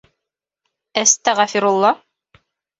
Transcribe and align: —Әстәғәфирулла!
—Әстәғәфирулла! 1.03 1.95